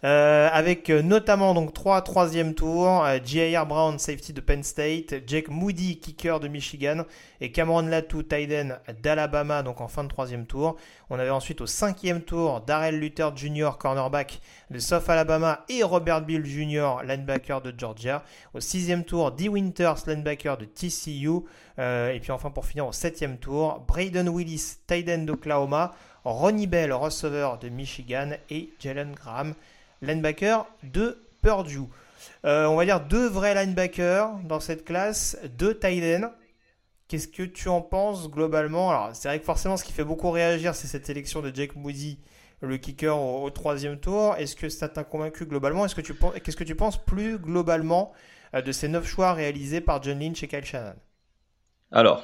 [0.03, 3.65] Euh, avec euh, notamment donc trois troisième tours, euh, J.R.
[3.65, 7.05] Brown, safety de Penn State, Jake Moody, kicker de Michigan,
[7.41, 10.75] et Cameron Latu, tight end d'Alabama, donc en fin de troisième tour.
[11.09, 16.21] On avait ensuite au cinquième tour Darrell Luther Jr., cornerback de South Alabama, et Robert
[16.21, 18.23] Bill Jr., linebacker de Georgia.
[18.53, 21.47] Au sixième tour, Dee Winters, linebacker de TCU.
[21.79, 27.59] Et puis enfin pour finir au septième tour, Braden Willis, end d'Oklahoma, Ronnie Bell, receveur
[27.59, 29.53] de Michigan et Jalen Graham,
[30.01, 31.89] linebacker de Purdue.
[32.45, 36.23] Euh, on va dire deux vrais linebackers dans cette classe, deux tight.
[37.07, 38.91] Qu'est-ce que tu en penses globalement?
[38.91, 41.75] Alors c'est vrai que forcément ce qui fait beaucoup réagir c'est cette sélection de Jake
[41.75, 42.19] Moody,
[42.61, 44.35] le kicker au, troisième tour.
[44.37, 45.85] Est-ce que ça t'a convaincu globalement?
[45.85, 48.13] Est-ce que tu qu'est-ce que tu penses plus globalement
[48.53, 50.95] euh, de ces neuf choix réalisés par John Lynch et Kyle Shannon?
[51.91, 52.23] Alors,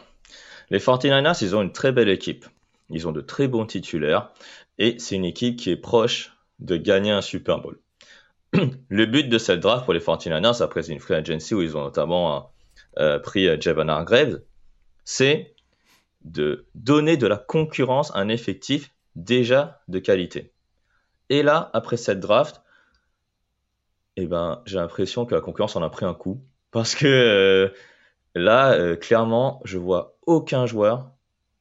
[0.70, 2.46] les 49ers, ils ont une très belle équipe.
[2.90, 4.32] Ils ont de très bons titulaires
[4.78, 7.80] et c'est une équipe qui est proche de gagner un Super Bowl.
[8.90, 11.84] Le but de cette draft pour les 49ers, après une free agency où ils ont
[11.84, 12.52] notamment
[13.00, 14.42] euh, pris euh, Javon Hargraves,
[15.04, 15.56] c'est
[16.24, 20.54] de donner de la concurrence à un effectif déjà de qualité.
[21.30, 22.62] Et là, après cette draft,
[24.16, 27.70] eh ben, j'ai l'impression que la concurrence en a pris un coup parce que euh,
[28.36, 31.12] Là, euh, clairement, je vois aucun joueur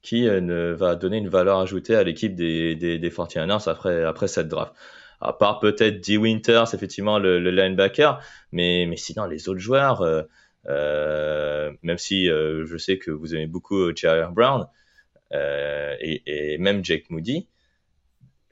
[0.04, 4.48] qui ne va donner une valeur ajoutée à l'équipe des, des, des 49ers après, cette
[4.48, 4.74] draft.
[5.22, 6.18] À part peut-être D.
[6.18, 8.20] Winters, effectivement, le, linebacker,
[8.52, 10.02] mais, sinon, les autres joueurs,
[10.68, 14.66] euh, même si je sais que vous aimez beaucoup Jerry Brown
[15.32, 17.48] et, même Jake Moody,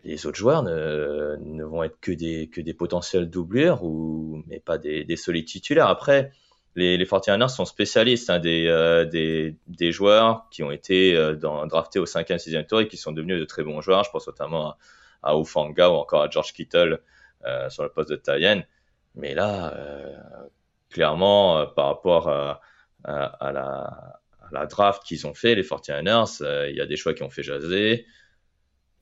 [0.05, 4.79] les autres joueurs ne, vont être que des, que des potentiels doublures, ou, mais pas
[4.79, 5.88] des, des solides titulaires.
[5.88, 6.33] Après,
[6.75, 11.35] les, les 49ers sont spécialistes hein, des, euh, des, des, joueurs qui ont été euh,
[11.35, 14.05] draftés au 5e, 6e tour et qui sont devenus de très bons joueurs.
[14.05, 14.79] Je pense notamment à,
[15.23, 17.01] à Ufanga ou encore à George Kittle
[17.45, 18.63] euh, sur le poste de Tayen.
[19.15, 20.17] Mais là, euh,
[20.91, 22.61] clairement, euh, par rapport à,
[23.05, 27.15] à, la, à la draft qu'ils ont fait, les 49ers, il y a des choix
[27.15, 28.07] qui ont fait jaser.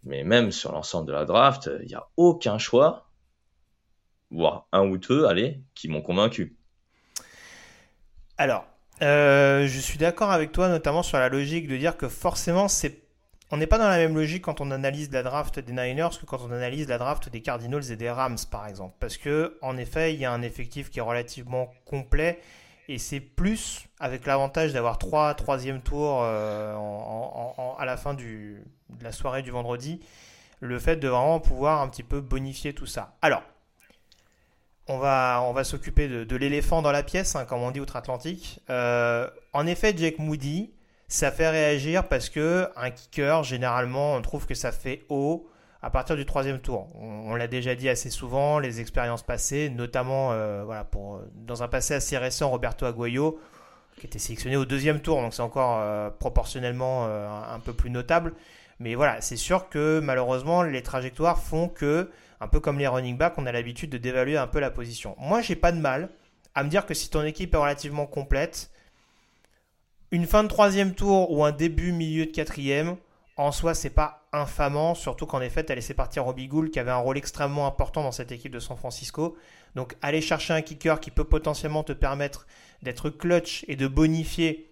[0.05, 3.11] Mais même sur l'ensemble de la draft, il n'y a aucun choix,
[4.31, 6.57] voire un ou deux, allez, qui m'ont convaincu.
[8.41, 8.65] Alors,
[9.03, 13.03] euh, je suis d'accord avec toi, notamment sur la logique de dire que forcément, c'est
[13.51, 16.25] on n'est pas dans la même logique quand on analyse la draft des Niners que
[16.25, 18.95] quand on analyse la draft des Cardinals et des Rams, par exemple.
[18.99, 22.41] Parce que, en effet, il y a un effectif qui est relativement complet
[22.89, 26.75] et c'est plus avec l'avantage d'avoir trois troisième tours euh,
[27.79, 28.57] à la fin de
[29.03, 30.01] la soirée du vendredi,
[30.61, 33.13] le fait de vraiment pouvoir un petit peu bonifier tout ça.
[33.21, 33.43] Alors,
[34.91, 38.61] on va, s'occuper de, l'éléphant dans la pièce, hein, comme on dit outre-Atlantique.
[38.71, 40.71] Euh, en effet, Jake Moody,
[41.09, 45.49] ça fait réagir parce que un kicker, généralement, on trouve que ça fait haut
[45.83, 46.89] à partir du troisième tour.
[47.01, 50.65] On, l'a déjà dit assez souvent, les expériences passées, notamment euh,
[51.35, 53.41] dans un passé assez récent, Roberto Aguayo,
[53.99, 58.35] qui était sélectionné au deuxième tour, donc c'est encore euh, proportionnellement un peu plus notable.
[58.79, 63.17] Mais voilà, c'est sûr que malheureusement, les trajectoires font que un peu comme les running
[63.17, 65.15] backs, on a l'habitude de dévaluer un peu la position.
[65.19, 66.11] Moi, j'ai pas de mal
[66.55, 68.71] à me dire que si ton équipe est relativement complète,
[70.11, 72.97] une fin de troisième tour ou un début milieu de quatrième,
[73.37, 76.79] en soi, c'est pas infamant, surtout qu'en effet, tu as laissé partir Robbie Gould qui
[76.79, 79.37] avait un rôle extrêmement important dans cette équipe de San Francisco.
[79.75, 82.47] Donc, aller chercher un kicker qui peut potentiellement te permettre
[82.83, 84.71] d'être clutch et de bonifier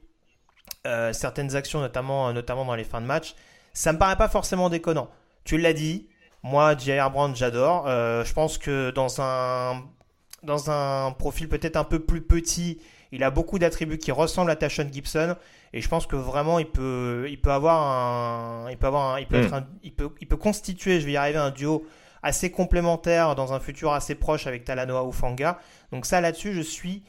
[0.87, 3.35] euh, certaines actions, notamment, notamment dans les fins de match,
[3.73, 5.09] ça me paraît pas forcément déconnant.
[5.45, 6.09] Tu l'as dit,
[6.49, 7.11] moi, J.R.
[7.11, 7.85] Brown, j'adore.
[7.87, 9.85] Euh, je pense que dans un,
[10.43, 12.81] dans un profil peut-être un peu plus petit,
[13.13, 15.37] il a beaucoup d'attributs qui ressemblent à Tashon Gibson.
[15.73, 19.21] Et je pense que vraiment, il peut, il peut avoir un, il peut avoir un,
[19.21, 21.87] il peut, être un, il peut, il peut constituer, je vais y arriver, un duo
[22.23, 25.59] assez complémentaire dans un futur assez proche avec Talanoa ou Fanga.
[25.93, 27.05] Donc ça, là-dessus, je suis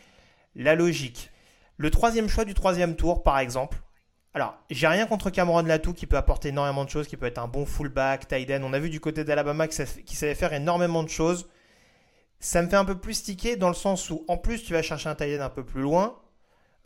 [0.55, 1.31] la logique.
[1.77, 3.77] Le troisième choix du troisième tour, par exemple,
[4.33, 7.39] alors, j'ai rien contre Cameron Latou qui peut apporter énormément de choses, qui peut être
[7.39, 8.61] un bon fullback, tight end.
[8.63, 11.49] On a vu du côté d'Alabama qui savait faire énormément de choses.
[12.39, 14.83] Ça me fait un peu plus tiquer dans le sens où, en plus, tu vas
[14.83, 16.15] chercher un tight end un peu plus loin.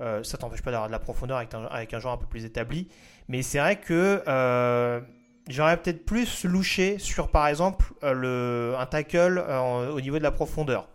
[0.02, 2.26] Euh, ça t'empêche pas d'avoir de la profondeur avec un, avec un, joueur un peu
[2.26, 2.88] plus établi.
[3.28, 5.02] Mais c'est vrai que euh,
[5.50, 10.88] j'aurais peut-être plus louché sur, par exemple, euh, un tackle au niveau de la profondeur.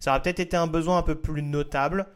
[0.00, 2.06] Ça aurait peut-être été un besoin un peu plus notable.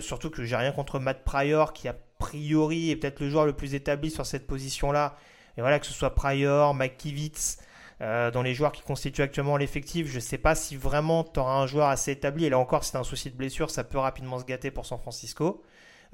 [0.00, 3.52] Surtout que j'ai rien contre Matt Pryor qui a priori est peut-être le joueur le
[3.52, 5.16] plus établi sur cette position-là.
[5.56, 7.58] Et voilà, que ce soit Pryor, McKivitz,
[8.00, 11.40] euh, dans les joueurs qui constituent actuellement l'effectif, je ne sais pas si vraiment tu
[11.40, 12.44] auras un joueur assez établi.
[12.44, 14.98] Et là encore, c'est un souci de blessure, ça peut rapidement se gâter pour San
[14.98, 15.64] Francisco.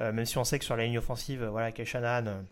[0.01, 2.45] Euh, même si on sait que sur la ligne offensive, voilà, Kay Shanahan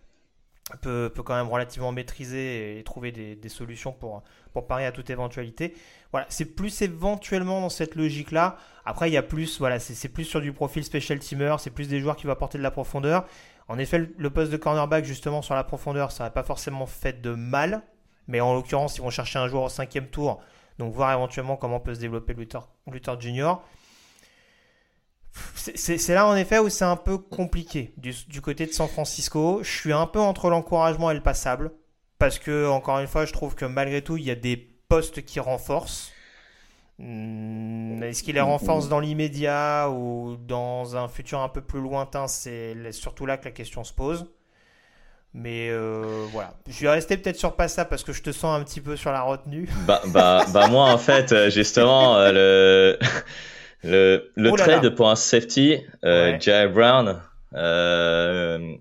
[0.80, 4.22] peut, quand même relativement maîtriser et trouver des, solutions pour,
[4.52, 5.74] pour parer à toute éventualité.
[6.10, 8.56] Voilà, c'est plus éventuellement dans cette logique-là.
[8.84, 11.88] Après, il y a plus, voilà, c'est plus sur du profil special teamer, c'est plus
[11.88, 13.26] des joueurs qui vont apporter de la profondeur.
[13.68, 17.20] En effet, le poste de cornerback, justement, sur la profondeur, ça n'a pas forcément fait
[17.20, 17.82] de mal.
[18.26, 20.40] Mais en l'occurrence, ils vont chercher un joueur au cinquième tour.
[20.78, 23.62] Donc, voir éventuellement comment peut se développer Luther, Luther Junior.
[25.56, 29.60] C'est là en effet où c'est un peu compliqué du, côté de San Francisco.
[29.62, 31.72] Je suis un peu entre l'encouragement et le passable.
[32.18, 35.24] Parce que, encore une fois, je trouve que malgré tout, il y a des postes
[35.24, 36.12] qui renforcent.
[36.98, 42.28] Hmm, est-ce qu'il les renforce dans l'immédiat ou dans un futur un peu plus lointain?
[42.28, 44.26] C'est surtout là que la question se pose.
[45.36, 48.56] Mais euh, voilà, je vais rester peut-être sur pas ça parce que je te sens
[48.56, 49.68] un petit peu sur la retenue.
[49.84, 52.98] Bah, bah, bah moi en fait, euh, justement, euh, le.
[53.84, 54.90] Le, le oh trade là.
[54.90, 56.40] pour un safety, euh, ouais.
[56.40, 57.20] Jay Brown,
[57.54, 58.74] euh,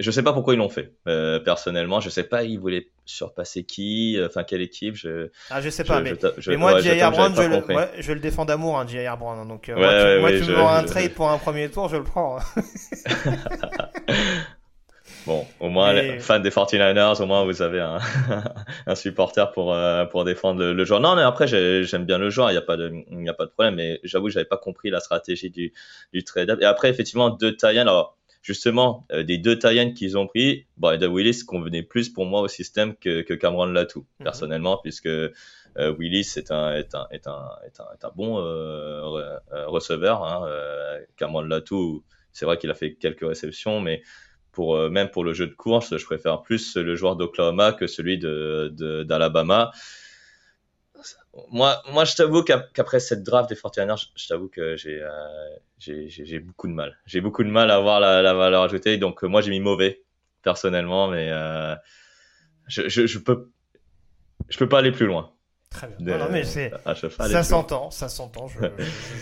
[0.00, 0.92] je sais pas pourquoi ils l'ont fait.
[1.06, 4.94] Euh, personnellement, je sais pas, ils voulaient surpasser qui, enfin quelle équipe.
[4.96, 7.10] Je, ah, je sais pas, je, mais, je, mais, moi, ouais, J.R.
[7.10, 9.16] Brown, je le, ouais, je le défends d'amour, hein, J.R.
[9.18, 9.46] Brown.
[9.46, 11.88] Donc, ouais, moi, tu, moi, ouais, tu me vends un trade pour un premier tour,
[11.88, 12.38] je le prends.
[12.38, 12.62] Hein.
[15.26, 16.20] Bon, au moins, et...
[16.20, 17.98] fans des 49ers, au moins vous avez un,
[18.86, 21.00] un supporter pour, euh, pour défendre le, le, joueur.
[21.00, 23.46] Non, mais après, j'aime bien le joueur, il n'y a, pas de, y a pas
[23.46, 25.72] de problème, mais j'avoue, j'avais pas compris la stratégie du,
[26.12, 26.56] du trade.
[26.60, 31.44] Et après, effectivement, de Tayen, alors, justement, des deux Tayans qu'ils ont pris, Brandon Willis
[31.44, 34.24] convenait plus pour moi au système que, que Cameron Latou, mhm.
[34.24, 35.10] personnellement, puisque
[35.76, 38.36] Willis est un, est un, est un, est un, est un bon
[39.66, 40.24] receveur.
[40.24, 40.48] Hein,
[41.16, 44.02] Cameron Latou, c'est vrai qu'il a fait quelques réceptions, mais
[44.56, 48.18] pour, même pour le jeu de course, je préfère plus le joueur d'Oklahoma que celui
[48.18, 49.70] d'Alabama.
[51.50, 56.38] Moi, moi, je t'avoue qu'après cette draft des 49ers, je, t'avoue que euh, j'ai, j'ai,
[56.38, 56.98] beaucoup de mal.
[57.04, 58.96] J'ai beaucoup de mal à voir la, la valeur ajoutée.
[58.96, 60.02] Donc, euh, moi, j'ai mis mauvais,
[60.42, 61.74] personnellement, mais euh,
[62.66, 63.50] je, je, je, peux,
[64.48, 65.35] je peux pas aller plus loin.
[65.76, 66.18] Très bien.
[66.18, 66.72] non, mais c'est,
[67.18, 68.48] ça s'entend, ça s'entend.
[68.48, 68.60] Je,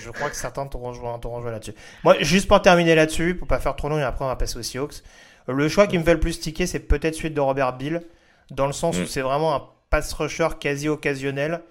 [0.05, 1.75] je, crois que certains t'auront rejoint, là-dessus.
[2.05, 4.59] Moi, juste pour terminer là-dessus, pour pas faire trop long, et après on va passer
[4.59, 5.03] aux Seahawks.
[5.49, 8.03] Le choix qui me fait le plus ticker, c'est peut-être celui de Robert Bill,
[8.51, 9.07] dans le sens où mm.
[9.07, 11.63] c'est vraiment un pass rusher quasi occasionnel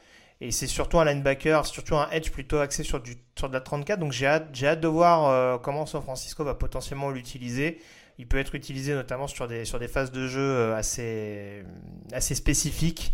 [0.41, 3.61] et c'est surtout un linebacker, surtout un edge plutôt axé sur, du, sur de la
[3.61, 3.99] 34.
[3.99, 7.79] Donc j'ai hâte, hâte de voir euh, comment San Francisco va potentiellement l'utiliser.
[8.17, 11.63] Il peut être utilisé notamment sur des, sur des phases de jeu euh, assez,
[12.11, 13.13] assez spécifiques.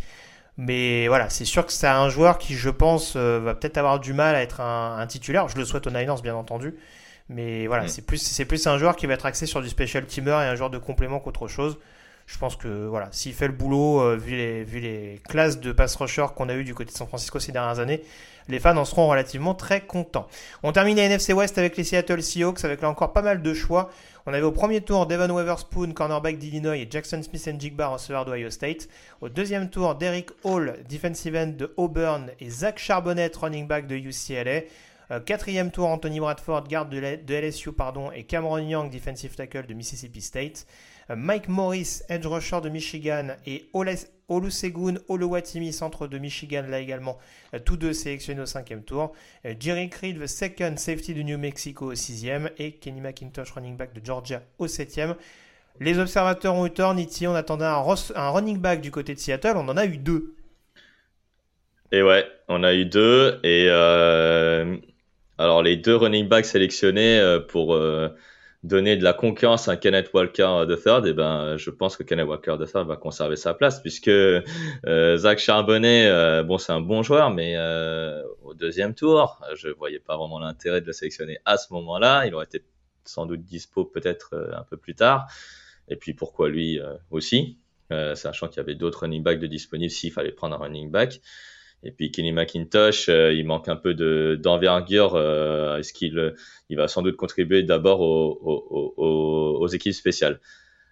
[0.61, 3.97] Mais voilà, c'est sûr que c'est un joueur qui, je pense, euh, va peut-être avoir
[3.97, 5.47] du mal à être un, titulaire.
[5.47, 6.75] Je le souhaite aux Niners, bien entendu.
[7.29, 7.87] Mais voilà, mm.
[7.87, 10.47] c'est plus, c'est plus un joueur qui va être axé sur du special teamer et
[10.47, 11.79] un joueur de complément qu'autre chose
[12.29, 16.27] je pense que voilà, s'il fait le boulot, euh, vu, les, classes de pass rusher
[16.35, 18.03] qu'on a eu du côté de San Francisco ces dernières années,
[18.47, 20.27] les fans en seront relativement très contents.
[20.61, 23.53] On termine la NFC West avec les Seattle Seahawks, avec là encore pas mal de
[23.55, 23.89] choix.
[24.27, 28.25] On avait au premier tour Devon Weatherspoon, cornerback d'Illinois, et Jackson Smith and Jigba, receveur
[28.25, 28.89] d'Ohio State.
[29.21, 33.95] Au deuxième tour, Derek Hall, defensive end de Auburn, et Zach Charbonnet, running back de
[33.95, 34.61] UCLA.
[35.09, 39.73] Euh, quatrième tour, Anthony Bradford, garde de, LSU, pardon, et Cameron Young, defensive tackle de
[39.73, 40.67] Mississippi State.
[41.09, 43.69] Euh, Mike Morris, edge rusher de Michigan, et
[44.27, 47.17] Olusegun Oluwatimi, centre de Michigan, là également,
[47.53, 49.13] euh, tous deux sélectionnés au cinquième tour.
[49.45, 53.93] Euh, Jerry Creed, second safety de New Mexico au sixième, et Kenny McIntosh, running back
[53.93, 55.15] de Georgia au septième.
[55.79, 57.83] Les observateurs ont eu tort, Niti, on attendait un,
[58.15, 60.35] un running back du côté de Seattle, on en a eu deux.
[61.91, 63.67] Et ouais, on a eu deux, et
[65.39, 67.79] alors les deux running backs sélectionnés pour
[68.63, 72.27] donner de la concurrence à Kenneth Walker de third, et ben je pense que Kenneth
[72.27, 74.41] Walker third va conserver sa place puisque euh,
[75.17, 79.99] Zach Charbonnet, euh, bon c'est un bon joueur, mais euh, au deuxième tour, je voyais
[79.99, 82.25] pas vraiment l'intérêt de le sélectionner à ce moment-là.
[82.25, 82.65] Il aurait été
[83.05, 85.27] sans doute dispo peut-être un peu plus tard.
[85.87, 87.57] Et puis pourquoi lui aussi,
[87.89, 91.21] sachant qu'il y avait d'autres running backs de disponibles s'il fallait prendre un running back.
[91.83, 95.15] Et puis Kenny McIntosh, euh, il manque un peu de d'envergure.
[95.15, 96.35] Euh, Est-ce qu'il
[96.69, 98.37] il va sans doute contribuer d'abord aux,
[98.97, 100.39] aux, aux, équipes spéciales.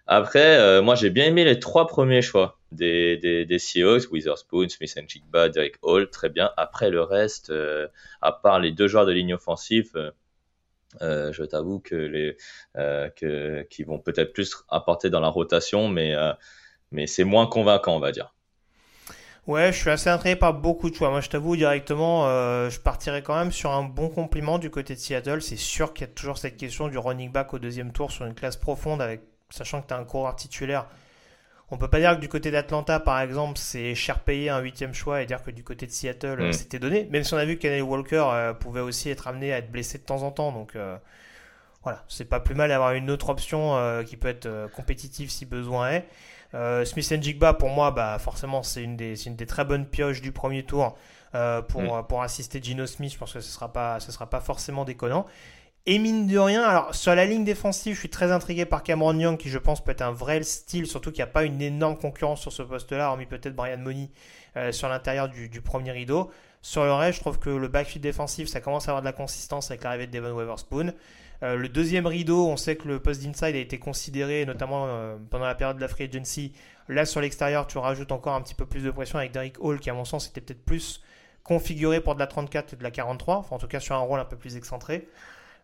[0.06, 4.68] Après, euh, moi j'ai bien aimé les trois premiers choix des, des, des Seahawks, Witherspoon,
[4.70, 6.50] Smith and Chigba, Derek Hall, très bien.
[6.56, 7.88] Après le reste, euh,
[8.22, 9.92] à part les deux joueurs de ligne offensive,
[11.02, 12.36] euh, je t'avoue que les
[12.74, 16.14] que, qui vont peut-être plus apporter dans la rotation, mais
[16.90, 18.34] mais c'est moins convaincant, on va dire.
[19.48, 21.08] Ouais, je suis assez intrigué par beaucoup de choix.
[21.08, 24.94] Moi, je t'avoue directement, euh, je partirais quand même sur un bon compliment du côté
[24.94, 25.40] de Seattle.
[25.40, 28.26] C'est sûr qu'il y a toujours cette question du running back au deuxième tour sur
[28.26, 30.86] une classe profonde, avec sachant que tu as un coureur titulaire.
[31.70, 34.92] On peut pas dire que du côté d'Atlanta, par exemple, c'est cher payé un huitième
[34.92, 36.52] choix et dire que du côté de Seattle, mm.
[36.52, 37.08] c'était donné.
[37.10, 39.72] Même si on a vu que Kennedy Walker euh, pouvait aussi être amené à être
[39.72, 40.52] blessé de temps en temps.
[40.52, 40.98] Donc euh,
[41.84, 45.92] voilà, c'est pas plus mal d'avoir une autre option qui peut être compétitive si besoin
[45.92, 46.08] est.
[46.54, 50.20] Euh, Smith Jigba, pour moi, bah, forcément, c'est une, des, une des très bonnes pioches
[50.20, 50.96] du premier tour
[51.34, 52.06] euh, pour, mm.
[52.06, 53.12] pour assister Gino Smith.
[53.12, 55.26] Je pense que ce ne sera, pas, ce sera pas forcément déconnant.
[55.90, 59.18] Et mine de rien, alors sur la ligne défensive, je suis très intrigué par Cameron
[59.18, 61.62] Young, qui je pense peut être un vrai style, surtout qu'il n'y a pas une
[61.62, 64.10] énorme concurrence sur ce poste-là, hormis peut-être Brian Money
[64.58, 66.30] euh, sur l'intérieur du, du, premier rideau.
[66.60, 69.12] Sur le reste, je trouve que le backfield défensif, ça commence à avoir de la
[69.12, 70.92] consistance avec l'arrivée de Devon Weatherspoon.
[71.42, 75.16] Euh, le deuxième rideau, on sait que le poste d'inside a été considéré, notamment euh,
[75.30, 76.52] pendant la période de la free agency.
[76.88, 79.78] Là, sur l'extérieur, tu rajoutes encore un petit peu plus de pression avec Derrick Hall,
[79.78, 81.02] qui à mon sens était peut-être plus
[81.44, 84.00] configuré pour de la 34 et de la 43, enfin en tout cas sur un
[84.00, 85.08] rôle un peu plus excentré.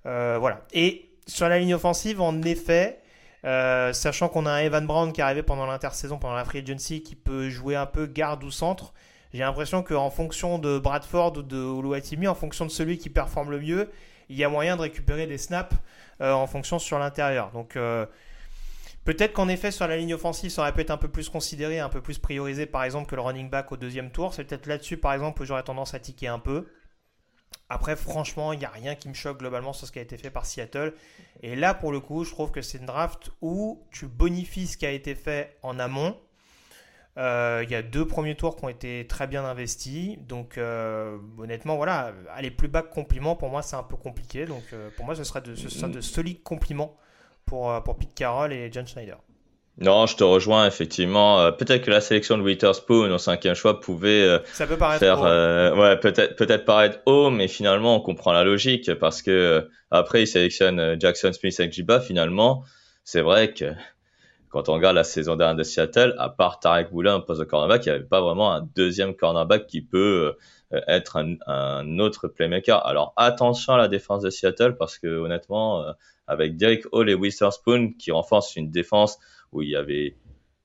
[0.06, 0.62] Euh, voilà.
[0.72, 3.00] Et sur la ligne offensive, en effet,
[3.42, 7.02] sachant qu'on a un Evan Brown qui est arrivé pendant l'intersaison, pendant la free agency,
[7.02, 8.94] qui peut jouer un peu garde ou centre,
[9.34, 13.50] j'ai l'impression qu'en fonction de Bradford ou de Oluwatimi, en fonction de celui qui performe
[13.50, 13.90] le mieux,
[14.28, 15.76] il y a moyen de récupérer des snaps
[16.20, 17.50] euh, en fonction sur l'intérieur.
[17.52, 18.06] Donc euh,
[19.04, 21.80] peut-être qu'en effet sur la ligne offensive, ça aurait pu être un peu plus considéré,
[21.80, 24.34] un peu plus priorisé par exemple que le running back au deuxième tour.
[24.34, 26.66] C'est peut-être là-dessus par exemple que j'aurais tendance à tiquer un peu.
[27.68, 30.18] Après, franchement, il n'y a rien qui me choque globalement sur ce qui a été
[30.18, 30.92] fait par Seattle.
[31.42, 34.76] Et là, pour le coup, je trouve que c'est une draft où tu bonifies ce
[34.76, 36.16] qui a été fait en amont
[37.16, 40.18] il y a deux premiers tours qui ont été très bien investis.
[40.18, 44.46] Donc, euh, honnêtement, voilà, aller plus bas que compliment, pour moi, c'est un peu compliqué.
[44.46, 46.96] Donc, euh, pour moi, ce serait de, ce de solides compliments
[47.46, 49.18] pour, pour Pete Carroll et John Schneider.
[49.76, 51.40] Non, je te rejoins effectivement.
[51.40, 55.00] Euh, peut-être que la sélection de Witherspoon au cinquième choix pouvait euh, Ça peut paraître
[55.00, 55.26] faire, haut.
[55.26, 59.60] euh, ouais, peut-être peut-être paraître haut, mais finalement on comprend la logique parce que euh,
[59.90, 61.98] après il sélectionne euh, Jackson Smith et Jiba.
[61.98, 62.62] Finalement,
[63.02, 63.72] c'est vrai que
[64.54, 67.44] quand on regarde la saison dernière de Seattle, à part Tarek Boulin, un poste de
[67.44, 70.36] cornerback, il n'y avait pas vraiment un deuxième cornerback qui peut
[70.72, 72.86] euh, être un, autre playmaker.
[72.86, 75.90] Alors attention à la défense de Seattle parce que honnêtement, euh,
[76.28, 79.18] avec Derek Hall et Witherspoon qui renforcent une défense
[79.50, 80.16] où il y avait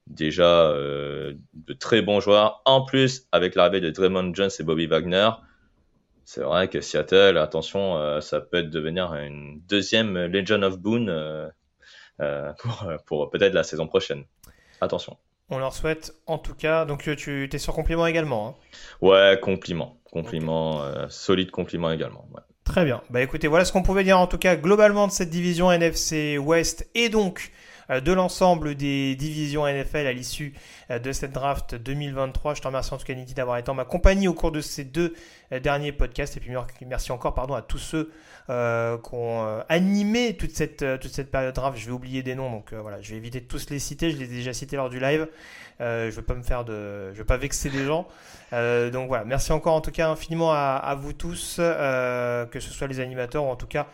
[0.05, 2.61] déjà euh, de très bons joueurs.
[2.65, 5.31] En plus, avec l'arrivée de Draymond Jones et Bobby Wagner,
[6.25, 11.51] c'est vrai que Seattle, attention, ça peut devenir une deuxième Legion of Boone
[12.59, 14.23] pour, pour peut-être la saison prochaine.
[14.81, 15.17] Attention.
[15.49, 16.85] On leur souhaite en tout cas.
[16.85, 18.49] Donc euh, tu es sur compliment également.
[18.49, 18.55] hein.
[19.01, 19.97] Ouais, compliment.
[20.11, 22.25] Compliment, euh, solide compliment également.
[22.33, 22.41] ouais.
[22.63, 23.01] Très bien.
[23.09, 26.37] Bah écoutez, voilà ce qu'on pouvait dire en tout cas globalement de cette division NFC
[26.37, 27.58] West et donc euh,
[27.89, 30.53] de l'ensemble des divisions NFL à l'issue
[30.91, 32.53] euh, de cette draft 2023.
[32.53, 34.61] Je te remercie en tout cas Niki d'avoir été en ma compagnie au cours de
[34.61, 35.15] ces deux
[35.51, 38.11] euh, derniers podcasts et puis mer- merci encore pardon à tous ceux
[38.51, 41.77] euh, qui ont euh, animé toute cette euh, toute cette période draft.
[41.79, 44.11] Je vais oublier des noms donc euh, voilà, je vais éviter de tous les citer.
[44.11, 45.27] Je les ai déjà cités lors du live.
[45.81, 48.05] Euh, je veux pas me faire de, je veux pas vexer des gens.
[48.51, 52.59] Euh, donc voilà, merci encore en tout cas infiniment à, à vous tous, euh, que
[52.59, 53.87] ce soit les animateurs ou en tout cas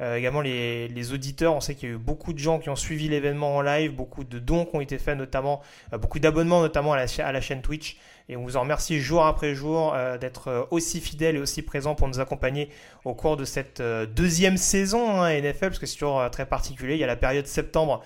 [0.00, 1.54] euh, également les, auditeurs.
[1.54, 3.92] On sait qu'il y a eu beaucoup de gens qui ont suivi l'événement en live,
[3.92, 5.60] beaucoup de dons qui ont été faits, notamment
[5.92, 6.96] euh, beaucoup d'abonnements, notamment à
[7.32, 7.96] la, chaîne Twitch.
[8.28, 11.62] Et on vous en remercie jour après jour euh, d'être euh, aussi fidèles et aussi
[11.62, 12.70] présents pour nous accompagner
[13.04, 13.82] au cours de cette
[14.14, 16.94] deuxième saison hein, NFL, parce que c'est toujours très particulier.
[16.94, 18.02] Il y a la période septembre,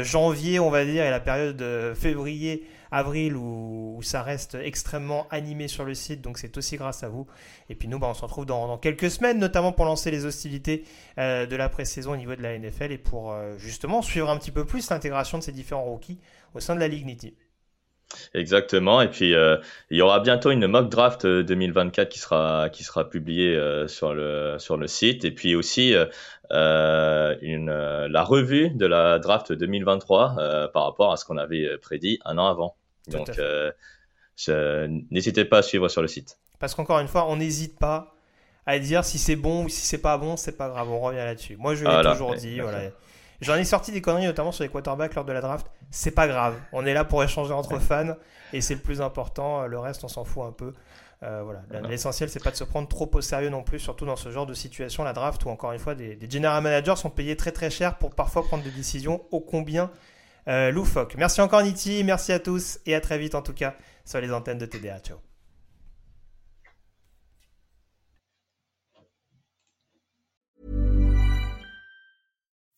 [0.00, 1.62] janvier, on va dire, et la période
[1.94, 6.20] février, avril, où, ça reste extrêmement animé sur le site.
[6.20, 7.26] Donc c'est aussi grâce à vous.
[7.68, 10.84] Et puis nous, bah, on se retrouve dans, quelques semaines, notamment pour lancer les hostilités
[11.18, 14.36] euh, de la pré-saison au niveau de la NFL et pour euh, justement suivre un
[14.36, 16.18] petit peu plus l'intégration de ces différents rookies
[16.54, 17.34] au sein de la Ligue Nitty.
[18.34, 19.00] Exactement.
[19.00, 19.56] Et puis, euh,
[19.90, 23.88] il y aura bientôt une mock draft euh, 2024 qui sera, qui sera publiée euh,
[23.88, 25.24] sur, le, sur le site.
[25.24, 26.06] Et puis aussi, euh, euh,
[26.50, 31.64] une, euh, la revue de la draft 2023 euh, par rapport à ce qu'on avait
[31.64, 32.76] euh, prédit un an avant.
[33.10, 36.38] Tout Donc, euh, n'hésitez pas à suivre sur le site.
[36.58, 38.14] Parce qu'encore une fois, on n'hésite pas
[38.66, 41.18] à dire si c'est bon ou si c'est pas bon, c'est pas grave, on revient
[41.18, 41.56] là-dessus.
[41.56, 42.12] Moi, je l'ai Voilà.
[42.12, 42.60] toujours dit.
[42.60, 42.90] Voilà.
[43.40, 45.66] J'en ai sorti des conneries, notamment sur les quarterbacks lors de la draft.
[45.90, 46.54] C'est pas grave.
[46.72, 48.14] On est là pour échanger entre fans
[48.52, 49.66] et c'est le plus important.
[49.66, 50.72] Le reste, on s'en fout un peu.
[51.22, 51.62] Euh, voilà.
[51.70, 51.88] Voilà.
[51.88, 54.46] L'essentiel, c'est pas de se prendre trop au sérieux non plus, surtout dans ce genre
[54.46, 57.52] de situation, la draft, où encore une fois, des, des general managers sont payés très
[57.52, 59.90] très cher pour parfois prendre des décisions ô combien
[60.48, 61.14] euh, loufoques.
[61.16, 62.04] Merci encore, Niti.
[62.04, 65.00] Merci à tous et à très vite en tout cas sur les antennes de TDA.
[65.00, 65.18] Ciao.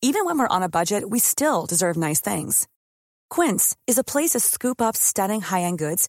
[0.02, 2.68] Even when we're on a budget, we still deserve nice things.
[3.28, 6.08] Quince is a place to scoop up stunning high-end goods